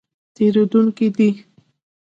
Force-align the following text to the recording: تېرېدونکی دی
تېرېدونکی 0.35 1.07
دی 1.15 1.29